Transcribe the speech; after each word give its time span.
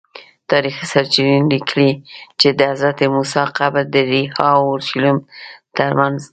تاریخي 0.51 0.85
سرچینو 0.93 1.49
لیکلي 1.53 1.91
چې 2.39 2.47
د 2.57 2.59
حضرت 2.71 2.97
موسی 3.13 3.43
قبر 3.57 3.83
د 3.93 3.95
ریحا 4.11 4.47
او 4.55 4.61
اورشلیم 4.69 5.17
ترمنځ 5.77 6.19
دی. 6.27 6.29